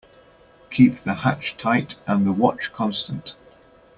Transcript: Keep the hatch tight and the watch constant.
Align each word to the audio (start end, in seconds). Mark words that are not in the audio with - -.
Keep 0.71 1.01
the 1.01 1.13
hatch 1.13 1.57
tight 1.57 1.99
and 2.07 2.25
the 2.25 2.31
watch 2.33 2.73
constant. 2.73 3.35